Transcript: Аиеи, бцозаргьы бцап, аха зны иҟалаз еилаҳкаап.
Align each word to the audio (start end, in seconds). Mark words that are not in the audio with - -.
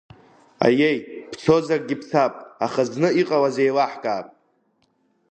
Аиеи, 0.65 0.97
бцозаргьы 1.31 1.95
бцап, 2.01 2.33
аха 2.65 2.81
зны 2.89 3.09
иҟалаз 3.21 3.55
еилаҳкаап. 3.63 4.27